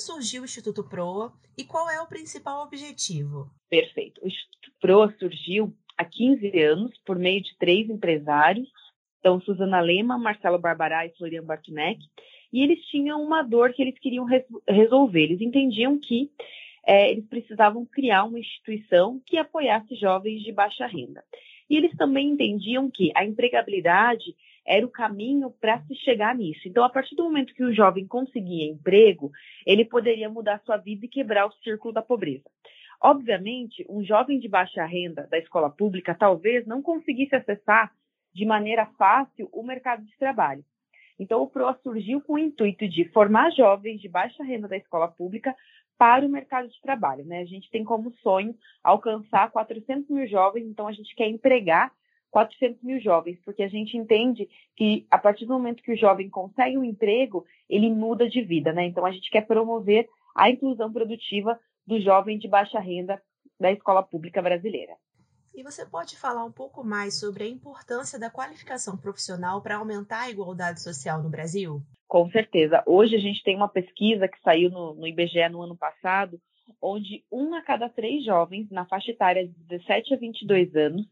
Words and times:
surgiu 0.00 0.42
o 0.42 0.44
Instituto 0.44 0.82
Proa 0.82 1.32
e 1.56 1.64
qual 1.64 1.88
é 1.90 2.00
o 2.00 2.06
principal 2.06 2.62
objetivo? 2.64 3.50
Perfeito. 3.68 4.20
O 4.22 4.26
Instituto 4.26 4.72
Proa 4.80 5.14
surgiu 5.18 5.72
há 5.96 6.04
15 6.04 6.58
anos 6.58 6.98
por 7.04 7.18
meio 7.18 7.42
de 7.42 7.56
três 7.58 7.88
empresários, 7.88 8.68
então 9.18 9.40
Suzana 9.40 9.80
Lema, 9.80 10.18
Marcelo 10.18 10.58
Barbará 10.58 11.06
e 11.06 11.14
Florian 11.16 11.44
Bartunek, 11.44 12.00
e 12.52 12.62
eles 12.62 12.84
tinham 12.86 13.22
uma 13.22 13.42
dor 13.42 13.72
que 13.72 13.82
eles 13.82 13.98
queriam 13.98 14.24
res 14.24 14.44
resolver. 14.66 15.24
Eles 15.24 15.40
entendiam 15.40 15.98
que 15.98 16.30
é, 16.86 17.10
eles 17.12 17.26
precisavam 17.26 17.86
criar 17.86 18.24
uma 18.24 18.38
instituição 18.38 19.20
que 19.26 19.36
apoiasse 19.36 19.94
jovens 19.96 20.42
de 20.42 20.50
baixa 20.50 20.86
renda. 20.86 21.22
E 21.68 21.76
eles 21.76 21.96
também 21.96 22.30
entendiam 22.30 22.90
que 22.90 23.12
a 23.14 23.24
empregabilidade 23.24 24.34
era 24.66 24.84
o 24.84 24.90
caminho 24.90 25.50
para 25.50 25.80
se 25.82 25.94
chegar 25.96 26.34
nisso. 26.34 26.68
Então, 26.68 26.84
a 26.84 26.88
partir 26.88 27.14
do 27.14 27.24
momento 27.24 27.54
que 27.54 27.64
o 27.64 27.74
jovem 27.74 28.06
conseguia 28.06 28.70
emprego, 28.70 29.30
ele 29.66 29.84
poderia 29.84 30.28
mudar 30.28 30.60
sua 30.64 30.76
vida 30.76 31.06
e 31.06 31.08
quebrar 31.08 31.46
o 31.46 31.52
círculo 31.62 31.92
da 31.92 32.02
pobreza. 32.02 32.44
Obviamente, 33.02 33.84
um 33.88 34.04
jovem 34.04 34.38
de 34.38 34.48
baixa 34.48 34.84
renda 34.84 35.26
da 35.30 35.38
escola 35.38 35.70
pública 35.70 36.14
talvez 36.14 36.66
não 36.66 36.82
conseguisse 36.82 37.34
acessar 37.34 37.90
de 38.32 38.44
maneira 38.44 38.86
fácil 38.98 39.48
o 39.52 39.62
mercado 39.62 40.04
de 40.04 40.16
trabalho. 40.18 40.64
Então, 41.18 41.42
o 41.42 41.48
PROA 41.48 41.78
surgiu 41.82 42.20
com 42.20 42.34
o 42.34 42.38
intuito 42.38 42.88
de 42.88 43.04
formar 43.10 43.50
jovens 43.50 44.00
de 44.00 44.08
baixa 44.08 44.42
renda 44.42 44.68
da 44.68 44.76
escola 44.76 45.08
pública 45.08 45.54
para 45.98 46.24
o 46.24 46.28
mercado 46.30 46.68
de 46.68 46.80
trabalho. 46.80 47.24
Né? 47.26 47.40
A 47.40 47.44
gente 47.44 47.70
tem 47.70 47.84
como 47.84 48.10
sonho 48.22 48.54
alcançar 48.82 49.50
400 49.50 50.08
mil 50.08 50.26
jovens, 50.26 50.66
então 50.66 50.86
a 50.88 50.92
gente 50.92 51.14
quer 51.14 51.28
empregar 51.28 51.92
400 52.30 52.82
mil 52.82 53.00
jovens, 53.00 53.38
porque 53.44 53.62
a 53.62 53.68
gente 53.68 53.96
entende 53.96 54.48
que 54.76 55.06
a 55.10 55.18
partir 55.18 55.46
do 55.46 55.52
momento 55.52 55.82
que 55.82 55.92
o 55.92 55.96
jovem 55.96 56.30
consegue 56.30 56.78
um 56.78 56.84
emprego, 56.84 57.44
ele 57.68 57.90
muda 57.90 58.28
de 58.28 58.42
vida. 58.42 58.72
Né? 58.72 58.86
Então 58.86 59.04
a 59.04 59.10
gente 59.10 59.30
quer 59.30 59.46
promover 59.46 60.08
a 60.34 60.48
inclusão 60.48 60.92
produtiva 60.92 61.58
do 61.86 62.00
jovem 62.00 62.38
de 62.38 62.48
baixa 62.48 62.78
renda 62.78 63.20
da 63.58 63.72
escola 63.72 64.02
pública 64.02 64.40
brasileira. 64.40 64.94
E 65.52 65.62
você 65.62 65.84
pode 65.84 66.16
falar 66.16 66.44
um 66.44 66.52
pouco 66.52 66.84
mais 66.84 67.18
sobre 67.18 67.44
a 67.44 67.48
importância 67.48 68.18
da 68.18 68.30
qualificação 68.30 68.96
profissional 68.96 69.60
para 69.60 69.76
aumentar 69.76 70.22
a 70.22 70.30
igualdade 70.30 70.80
social 70.80 71.22
no 71.22 71.28
Brasil? 71.28 71.82
Com 72.06 72.30
certeza. 72.30 72.82
Hoje 72.86 73.16
a 73.16 73.18
gente 73.18 73.42
tem 73.42 73.56
uma 73.56 73.68
pesquisa 73.68 74.28
que 74.28 74.40
saiu 74.42 74.70
no, 74.70 74.94
no 74.94 75.06
IBGE 75.06 75.48
no 75.50 75.62
ano 75.62 75.76
passado, 75.76 76.40
onde 76.80 77.24
um 77.30 77.54
a 77.54 77.62
cada 77.62 77.88
três 77.88 78.24
jovens 78.24 78.70
na 78.70 78.86
faixa 78.86 79.10
etária 79.10 79.46
de 79.46 79.52
17 79.68 80.14
a 80.14 80.16
22 80.16 80.74
anos 80.76 81.06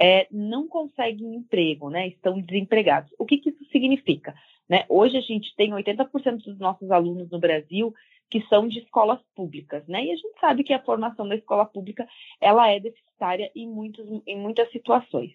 é, 0.00 0.26
não 0.30 0.68
conseguem 0.68 1.34
emprego, 1.34 1.90
né? 1.90 2.08
Estão 2.08 2.40
desempregados. 2.40 3.12
O 3.18 3.24
que, 3.24 3.38
que 3.38 3.50
isso 3.50 3.64
significa? 3.70 4.34
Né? 4.68 4.84
Hoje 4.88 5.16
a 5.16 5.20
gente 5.20 5.54
tem 5.56 5.70
80% 5.70 6.44
dos 6.44 6.58
nossos 6.58 6.90
alunos 6.90 7.30
no 7.30 7.38
Brasil 7.38 7.92
que 8.30 8.40
são 8.46 8.66
de 8.66 8.78
escolas 8.78 9.20
públicas, 9.34 9.86
né? 9.86 10.06
E 10.06 10.10
a 10.10 10.16
gente 10.16 10.40
sabe 10.40 10.64
que 10.64 10.72
a 10.72 10.82
formação 10.82 11.28
da 11.28 11.34
escola 11.34 11.66
pública 11.66 12.08
ela 12.40 12.70
é 12.70 12.80
deficitária 12.80 13.50
em, 13.54 13.68
muitos, 13.68 14.06
em 14.26 14.38
muitas 14.38 14.70
situações. 14.72 15.32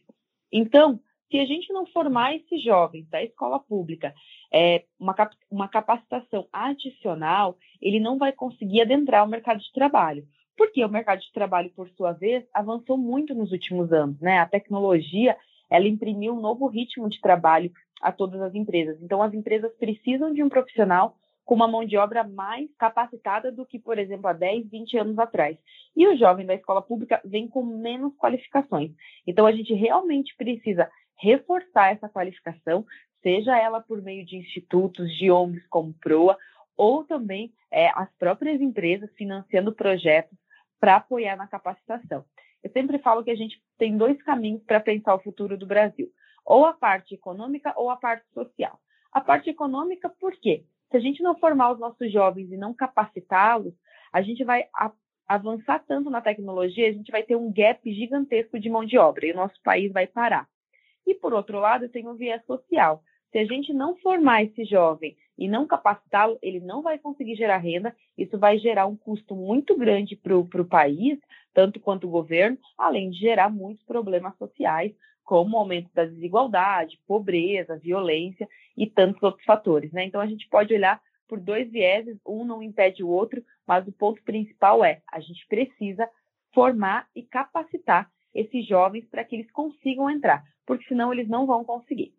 Então, 0.51 0.99
se 1.29 1.39
a 1.39 1.45
gente 1.45 1.71
não 1.71 1.85
formar 1.85 2.35
esses 2.35 2.63
jovens 2.63 3.07
da 3.09 3.21
escola 3.21 3.59
pública 3.59 4.15
é, 4.51 4.83
uma, 4.99 5.13
uma 5.51 5.67
capacitação 5.67 6.47
adicional, 6.51 7.57
ele 7.81 7.99
não 7.99 8.17
vai 8.17 8.31
conseguir 8.31 8.81
adentrar 8.81 9.23
o 9.23 9.29
mercado 9.29 9.59
de 9.59 9.71
trabalho. 9.73 10.25
Porque 10.57 10.83
o 10.83 10.89
mercado 10.89 11.21
de 11.21 11.31
trabalho, 11.31 11.71
por 11.75 11.87
sua 11.91 12.11
vez, 12.13 12.43
avançou 12.51 12.97
muito 12.97 13.35
nos 13.35 13.51
últimos 13.51 13.93
anos. 13.93 14.19
Né? 14.19 14.39
A 14.39 14.47
tecnologia 14.47 15.37
ela 15.69 15.87
imprimiu 15.87 16.33
um 16.33 16.41
novo 16.41 16.67
ritmo 16.67 17.07
de 17.07 17.21
trabalho 17.21 17.71
a 18.01 18.11
todas 18.11 18.41
as 18.41 18.55
empresas. 18.55 19.01
Então, 19.01 19.21
as 19.21 19.33
empresas 19.33 19.71
precisam 19.77 20.33
de 20.33 20.41
um 20.41 20.49
profissional 20.49 21.15
com 21.45 21.55
uma 21.55 21.67
mão 21.67 21.85
de 21.85 21.95
obra 21.95 22.23
mais 22.25 22.69
capacitada 22.77 23.51
do 23.51 23.65
que, 23.65 23.79
por 23.79 23.97
exemplo, 23.97 24.27
há 24.27 24.33
10, 24.33 24.69
20 24.69 24.97
anos 24.97 25.19
atrás. 25.19 25.57
E 25.95 26.07
o 26.07 26.17
jovem 26.17 26.45
da 26.45 26.55
escola 26.55 26.81
pública 26.81 27.21
vem 27.23 27.47
com 27.47 27.63
menos 27.63 28.15
qualificações. 28.17 28.91
Então, 29.25 29.45
a 29.45 29.51
gente 29.51 29.73
realmente 29.73 30.35
precisa 30.35 30.89
reforçar 31.19 31.93
essa 31.93 32.09
qualificação, 32.09 32.85
seja 33.21 33.57
ela 33.57 33.81
por 33.81 34.01
meio 34.01 34.25
de 34.25 34.37
institutos, 34.37 35.09
de 35.17 35.31
ONGs 35.31 35.65
como 35.69 35.93
PROA, 35.93 36.37
ou 36.75 37.03
também 37.03 37.51
é, 37.71 37.89
as 37.95 38.13
próprias 38.17 38.61
empresas 38.61 39.09
financiando 39.15 39.73
projetos 39.73 40.37
para 40.79 40.97
apoiar 40.97 41.35
na 41.35 41.47
capacitação. 41.47 42.25
Eu 42.63 42.71
sempre 42.71 42.99
falo 42.99 43.23
que 43.23 43.31
a 43.31 43.35
gente 43.35 43.61
tem 43.77 43.97
dois 43.97 44.21
caminhos 44.23 44.63
para 44.63 44.79
pensar 44.79 45.15
o 45.15 45.19
futuro 45.19 45.57
do 45.57 45.65
Brasil, 45.65 46.09
ou 46.45 46.65
a 46.65 46.73
parte 46.73 47.15
econômica 47.15 47.73
ou 47.75 47.89
a 47.89 47.97
parte 47.97 48.25
social. 48.33 48.79
A 49.11 49.21
parte 49.21 49.49
econômica, 49.49 50.09
por 50.09 50.33
quê? 50.39 50.63
Se 50.89 50.97
a 50.97 50.99
gente 50.99 51.21
não 51.21 51.37
formar 51.37 51.71
os 51.71 51.79
nossos 51.79 52.11
jovens 52.11 52.51
e 52.51 52.57
não 52.57 52.73
capacitá-los, 52.73 53.73
a 54.13 54.21
gente 54.21 54.43
vai 54.43 54.65
avançar 55.27 55.83
tanto 55.85 56.09
na 56.09 56.21
tecnologia, 56.21 56.87
a 56.87 56.93
gente 56.93 57.11
vai 57.11 57.23
ter 57.23 57.35
um 57.35 57.51
gap 57.51 57.81
gigantesco 57.91 58.59
de 58.59 58.69
mão 58.69 58.85
de 58.85 58.97
obra 58.97 59.25
e 59.25 59.31
o 59.31 59.35
nosso 59.35 59.61
país 59.61 59.91
vai 59.91 60.07
parar. 60.07 60.47
E, 61.05 61.13
por 61.13 61.33
outro 61.33 61.59
lado, 61.59 61.89
tem 61.89 62.07
o 62.07 62.15
viés 62.15 62.43
social. 62.45 63.03
Se 63.31 63.37
a 63.37 63.45
gente 63.45 63.73
não 63.73 63.97
formar 63.97 64.43
esse 64.43 64.63
jovem 64.63 65.17
e 65.37 65.47
não 65.47 65.67
capacitá-lo, 65.67 66.37
ele 66.41 66.59
não 66.59 66.81
vai 66.81 66.97
conseguir 66.97 67.35
gerar 67.35 67.57
renda. 67.57 67.95
Isso 68.17 68.37
vai 68.37 68.57
gerar 68.57 68.87
um 68.87 68.95
custo 68.95 69.35
muito 69.35 69.77
grande 69.77 70.15
para 70.15 70.37
o 70.37 70.65
país, 70.65 71.19
tanto 71.53 71.79
quanto 71.79 72.07
o 72.07 72.09
governo, 72.09 72.57
além 72.77 73.09
de 73.09 73.19
gerar 73.19 73.49
muitos 73.49 73.83
problemas 73.85 74.35
sociais, 74.37 74.93
como 75.23 75.55
o 75.55 75.59
aumento 75.59 75.89
da 75.93 76.05
desigualdade, 76.05 76.99
pobreza, 77.07 77.77
violência 77.77 78.47
e 78.75 78.87
tantos 78.87 79.21
outros 79.21 79.45
fatores. 79.45 79.91
Né? 79.91 80.05
Então, 80.05 80.21
a 80.21 80.27
gente 80.27 80.47
pode 80.49 80.73
olhar 80.73 81.01
por 81.27 81.39
dois 81.39 81.69
vieses, 81.69 82.17
um 82.25 82.45
não 82.45 82.63
impede 82.63 83.03
o 83.03 83.09
outro, 83.09 83.43
mas 83.67 83.85
o 83.87 83.91
ponto 83.91 84.23
principal 84.23 84.83
é 84.83 85.01
a 85.11 85.19
gente 85.19 85.45
precisa 85.47 86.09
formar 86.53 87.07
e 87.13 87.21
capacitar 87.21 88.09
esses 88.33 88.65
jovens 88.65 89.05
para 89.09 89.23
que 89.25 89.35
eles 89.35 89.51
consigam 89.51 90.09
entrar 90.09 90.43
porque 90.67 90.85
senão 90.85 91.11
eles 91.11 91.29
não 91.29 91.47
vão 91.47 91.63
conseguir. 91.63 92.13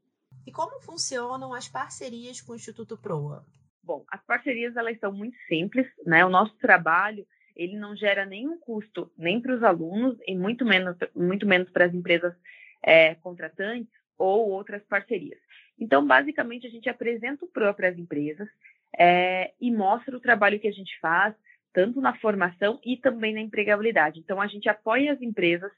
E 0.49 0.51
como 0.51 0.81
funcionam 0.81 1.53
as 1.53 1.69
parcerias 1.69 2.41
com 2.41 2.53
o 2.53 2.57
Instituto 2.57 2.97
Proa? 2.97 3.45
Bom, 3.83 4.03
as 4.11 4.25
parcerias 4.25 4.75
elas 4.79 4.99
são 4.99 5.13
muito 5.13 5.37
simples, 5.47 5.87
né? 6.07 6.25
O 6.25 6.31
nosso 6.31 6.57
trabalho 6.57 7.27
ele 7.55 7.77
não 7.77 7.95
gera 7.95 8.25
nenhum 8.25 8.59
custo 8.59 9.13
nem 9.19 9.43
para 9.43 9.55
os 9.55 9.63
alunos 9.63 10.17
e 10.27 10.35
muito 10.35 10.65
menos 10.65 10.97
muito 11.15 11.47
menos 11.47 11.69
para 11.69 11.85
as 11.85 11.93
empresas 11.93 12.35
é, 12.83 13.15
contratantes 13.17 13.93
ou 14.17 14.49
outras 14.49 14.83
parcerias. 14.85 15.39
Então, 15.79 16.07
basicamente, 16.07 16.67
a 16.67 16.71
gente 16.71 16.89
apresenta 16.89 17.45
o 17.45 17.49
PROA 17.49 17.75
para 17.75 17.91
as 17.91 17.99
empresas 17.99 18.49
é, 18.99 19.53
e 19.61 19.71
mostra 19.71 20.17
o 20.17 20.21
trabalho 20.21 20.59
que 20.59 20.69
a 20.69 20.73
gente 20.73 20.99
faz, 20.99 21.35
tanto 21.75 22.01
na 22.01 22.17
formação 22.17 22.81
e 22.83 22.97
também 22.97 23.35
na 23.35 23.41
empregabilidade. 23.43 24.19
Então, 24.19 24.41
a 24.41 24.47
gente 24.47 24.67
apoia 24.67 25.13
as 25.13 25.21
empresas 25.21 25.71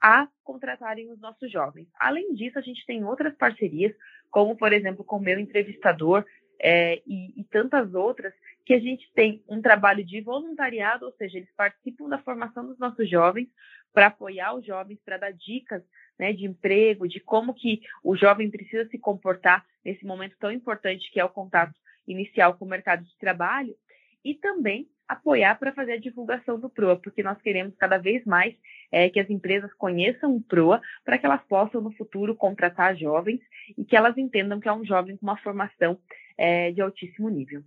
a 0.00 0.28
contratarem 0.44 1.10
os 1.10 1.20
nossos 1.20 1.50
jovens. 1.50 1.88
Além 1.98 2.34
disso, 2.34 2.58
a 2.58 2.62
gente 2.62 2.84
tem 2.86 3.04
outras 3.04 3.34
parcerias, 3.36 3.94
como, 4.30 4.56
por 4.56 4.72
exemplo, 4.72 5.04
com 5.04 5.16
o 5.16 5.20
meu 5.20 5.38
entrevistador 5.38 6.24
é, 6.60 7.02
e, 7.06 7.40
e 7.40 7.44
tantas 7.44 7.94
outras, 7.94 8.32
que 8.64 8.74
a 8.74 8.80
gente 8.80 9.10
tem 9.14 9.42
um 9.48 9.60
trabalho 9.62 10.04
de 10.04 10.20
voluntariado, 10.20 11.06
ou 11.06 11.12
seja, 11.12 11.38
eles 11.38 11.50
participam 11.56 12.08
da 12.08 12.18
formação 12.18 12.66
dos 12.66 12.78
nossos 12.78 13.08
jovens 13.08 13.48
para 13.92 14.08
apoiar 14.08 14.54
os 14.54 14.64
jovens, 14.64 14.98
para 15.04 15.16
dar 15.16 15.32
dicas 15.32 15.82
né, 16.18 16.32
de 16.32 16.44
emprego, 16.44 17.08
de 17.08 17.20
como 17.20 17.54
que 17.54 17.80
o 18.02 18.16
jovem 18.16 18.50
precisa 18.50 18.88
se 18.88 18.98
comportar 18.98 19.64
nesse 19.84 20.04
momento 20.04 20.36
tão 20.38 20.50
importante 20.50 21.10
que 21.10 21.20
é 21.20 21.24
o 21.24 21.30
contato 21.30 21.74
inicial 22.06 22.54
com 22.54 22.64
o 22.64 22.68
mercado 22.68 23.04
de 23.04 23.16
trabalho, 23.18 23.76
e 24.24 24.34
também 24.34 24.88
apoiar 25.08 25.58
para 25.58 25.72
fazer 25.72 25.92
a 25.92 26.00
divulgação 26.00 26.58
do 26.58 26.68
PROA, 26.68 26.96
porque 26.96 27.22
nós 27.22 27.40
queremos 27.40 27.74
cada 27.76 27.98
vez 27.98 28.24
mais 28.24 28.54
é, 28.90 29.08
que 29.08 29.20
as 29.20 29.30
empresas 29.30 29.72
conheçam 29.74 30.34
o 30.34 30.42
PROA 30.42 30.80
para 31.04 31.18
que 31.18 31.26
elas 31.26 31.42
possam 31.44 31.80
no 31.80 31.92
futuro 31.92 32.34
contratar 32.34 32.96
jovens 32.96 33.40
e 33.76 33.84
que 33.84 33.96
elas 33.96 34.16
entendam 34.18 34.60
que 34.60 34.68
é 34.68 34.72
um 34.72 34.84
jovem 34.84 35.16
com 35.16 35.26
uma 35.26 35.36
formação 35.36 35.98
é, 36.36 36.72
de 36.72 36.80
altíssimo 36.80 37.28
nível. 37.28 37.62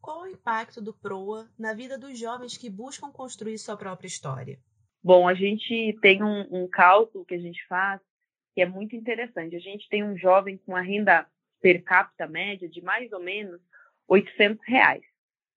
Qual 0.00 0.22
o 0.22 0.26
impacto 0.26 0.80
do 0.80 0.92
PROA 0.92 1.48
na 1.58 1.74
vida 1.74 1.98
dos 1.98 2.18
jovens 2.18 2.56
que 2.56 2.68
buscam 2.68 3.10
construir 3.10 3.58
sua 3.58 3.76
própria 3.76 4.08
história? 4.08 4.58
Bom, 5.02 5.28
a 5.28 5.34
gente 5.34 5.96
tem 6.00 6.22
um, 6.22 6.46
um 6.50 6.68
cálculo 6.68 7.24
que 7.24 7.34
a 7.34 7.40
gente 7.40 7.64
faz 7.66 8.00
que 8.54 8.60
é 8.60 8.66
muito 8.66 8.94
interessante. 8.94 9.56
A 9.56 9.60
gente 9.60 9.88
tem 9.88 10.04
um 10.04 10.16
jovem 10.16 10.58
com 10.58 10.76
a 10.76 10.80
renda 10.80 11.26
per 11.60 11.82
capita 11.82 12.26
média 12.26 12.68
de 12.68 12.82
mais 12.82 13.10
ou 13.12 13.20
menos 13.20 13.60
800 14.08 14.64
reais. 14.66 15.11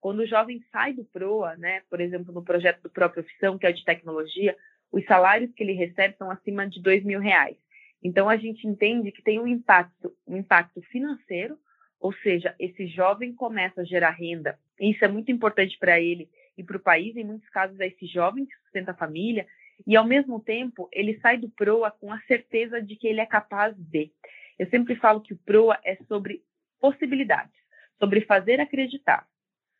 Quando 0.05 0.19
o 0.19 0.27
jovem 0.27 0.63
sai 0.71 0.93
do 0.93 1.03
PROA, 1.03 1.55
né, 1.55 1.81
por 1.89 1.99
exemplo, 1.99 2.31
no 2.31 2.43
projeto 2.43 2.79
do 2.83 2.91
Própria 2.91 3.23
Profissão, 3.23 3.57
que 3.57 3.65
é 3.65 3.71
de 3.71 3.83
tecnologia, 3.83 4.55
os 4.91 5.03
salários 5.05 5.51
que 5.55 5.63
ele 5.63 5.73
recebe 5.73 6.15
são 6.15 6.29
acima 6.29 6.69
de 6.69 6.79
dois 6.79 7.03
mil 7.03 7.19
reais. 7.19 7.57
Então, 8.03 8.29
a 8.29 8.37
gente 8.37 8.67
entende 8.67 9.11
que 9.11 9.23
tem 9.23 9.39
um 9.39 9.47
impacto, 9.47 10.15
um 10.27 10.37
impacto 10.37 10.79
financeiro, 10.91 11.57
ou 11.99 12.13
seja, 12.13 12.53
esse 12.59 12.85
jovem 12.85 13.33
começa 13.33 13.81
a 13.81 13.83
gerar 13.83 14.11
renda, 14.11 14.59
e 14.79 14.91
isso 14.91 15.03
é 15.03 15.07
muito 15.07 15.31
importante 15.31 15.75
para 15.79 15.99
ele 15.99 16.29
e 16.55 16.63
para 16.63 16.77
o 16.77 16.79
país, 16.79 17.17
em 17.17 17.23
muitos 17.23 17.49
casos 17.49 17.79
é 17.79 17.87
esse 17.87 18.05
jovem 18.05 18.45
que 18.45 18.55
sustenta 18.57 18.91
a 18.91 18.95
família, 18.95 19.47
e 19.87 19.97
ao 19.97 20.05
mesmo 20.05 20.39
tempo 20.39 20.87
ele 20.91 21.19
sai 21.19 21.39
do 21.39 21.49
PROA 21.49 21.89
com 21.89 22.13
a 22.13 22.21
certeza 22.27 22.79
de 22.79 22.95
que 22.95 23.07
ele 23.07 23.21
é 23.21 23.25
capaz 23.25 23.75
de. 23.75 24.11
Eu 24.59 24.67
sempre 24.69 24.95
falo 24.97 25.19
que 25.19 25.33
o 25.33 25.37
PROA 25.37 25.79
é 25.83 25.95
sobre 26.07 26.43
possibilidades, 26.79 27.55
sobre 27.97 28.21
fazer 28.21 28.61
acreditar 28.61 29.25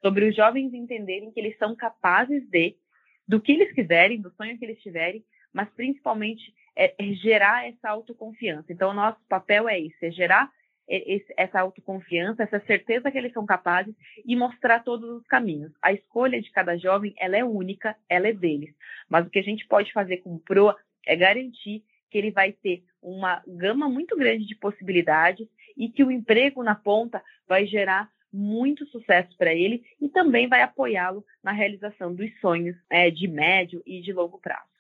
sobre 0.06 0.30
os 0.30 0.36
jovens 0.36 0.72
entenderem 0.72 1.31
que 1.31 1.40
eles 1.40 1.57
são 1.57 1.75
capazes 1.75 2.48
de, 2.48 2.75
do 3.28 3.42
que 3.42 3.54
eles 3.54 3.74
quiserem, 3.74 4.22
do 4.22 4.30
sonho 4.36 4.56
que 4.56 4.63
eles 4.63 4.80
tiverem, 4.80 5.25
mas 5.52 5.68
principalmente 5.69 6.54
é, 6.75 6.94
é 7.00 7.13
gerar 7.13 7.68
essa 7.68 7.90
autoconfiança. 7.90 8.72
Então, 8.72 8.94
nosso 8.94 9.19
papel 9.28 9.68
é 9.68 9.80
isso, 9.80 9.98
é 10.04 10.12
gerar 10.12 10.52
esse, 10.88 11.34
essa 11.36 11.60
autoconfiança, 11.60 12.44
essa 12.44 12.60
certeza 12.68 13.10
que 13.10 13.18
eles 13.18 13.34
são 13.34 13.48
capazes 13.48 13.96
e 14.24 14.36
mostrar 14.36 14.84
todos 14.84 15.10
os 15.10 15.25
caminhos. 15.25 15.72
A 15.81 15.92
escolha 15.92 16.40
de 16.40 16.52
cada 16.52 16.78
jovem, 16.78 17.16
ela 17.18 17.36
é 17.36 17.44
única, 17.44 17.96
ela 18.07 18.28
é 18.28 18.34
deles. 18.34 18.75
Mas 19.10 19.25
o 19.25 19.31
que 19.31 19.40
a 19.40 19.44
gente 19.44 19.68
pode 19.68 19.92
fazer 19.92 20.18
com 20.18 20.36
o 20.36 20.40
PROA 20.40 20.78
é 21.04 21.16
garantir 21.16 21.84
que 22.12 22.18
ele 22.19 22.30
vai 22.30 22.52
ter 22.52 22.84
uma 23.02 23.42
gama 23.48 23.90
muito 23.90 24.16
grande 24.16 24.46
de 24.46 24.56
possibilidades 24.56 25.48
e 25.75 25.90
que 25.90 26.04
o 26.04 26.12
emprego 26.12 26.62
na 26.62 26.75
ponta 26.75 27.24
vai 27.48 27.66
gerar 27.66 28.07
muito 28.35 28.85
sucesso 28.87 29.35
para 29.37 29.53
ele 29.53 29.83
e 29.99 30.09
também 30.09 30.47
vai 30.47 30.61
apoiá-lo 30.61 31.25
na 31.41 31.51
realização 31.51 32.13
dos 32.13 32.29
sonhos 32.39 32.75
é, 32.89 33.09
de 33.09 33.27
médio 33.27 33.81
e 33.85 34.01
de 34.01 34.11
longo 34.11 34.37
prazo. 34.37 34.75